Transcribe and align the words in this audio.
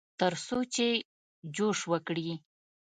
ترڅو 0.19 0.57
چې 0.73 0.87
جوښ 1.55 1.79
وکړي. 1.91 2.29